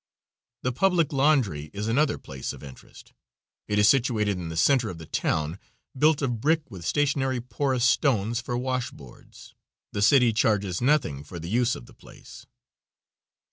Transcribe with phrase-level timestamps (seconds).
[0.63, 3.13] The public laundry is another place of interest.
[3.67, 5.59] It is situated in the center of the town,
[5.95, 9.53] built of brick, with stationary porous stones for washboards.
[9.91, 12.47] The city charges nothing for the use of the place.